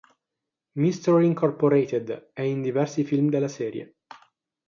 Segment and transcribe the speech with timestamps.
[0.77, 3.97] Mystery Incorporated" e in diversi film della serie.